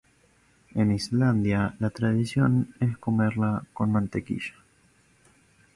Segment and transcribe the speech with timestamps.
[0.73, 4.55] En Islandia la tradición es comerla con mantequilla.